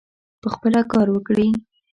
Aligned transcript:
پخپله 0.41 0.81
کار 0.91 1.07
وکړي. 1.11 1.47